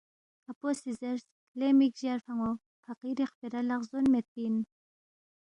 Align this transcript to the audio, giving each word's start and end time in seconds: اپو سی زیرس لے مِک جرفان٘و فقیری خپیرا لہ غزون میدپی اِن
اپو 0.51 0.69
سی 0.79 0.91
زیرس 0.99 1.23
لے 1.59 1.69
مِک 1.77 1.93
جرفان٘و 2.01 2.49
فقیری 2.83 3.25
خپیرا 3.31 3.61
لہ 3.67 3.75
غزون 3.81 4.05
میدپی 4.11 4.41
اِن 4.45 4.55